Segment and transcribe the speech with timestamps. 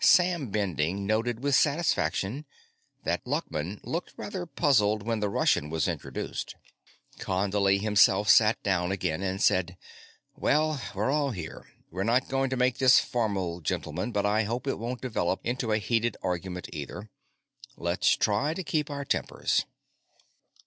[0.00, 2.46] Sam Bending noted with satisfaction
[3.04, 6.56] that Luckman looked rather puzzled when the Russian was introduced.
[7.18, 9.76] Condley himself sat down again, and said:
[10.34, 11.66] "Well, we're all here.
[11.90, 15.72] We're not going to make this formal, gentlemen, but I hope it won't develop into
[15.72, 17.10] a heated argument, either.
[17.76, 19.66] Let's try to keep our tempers."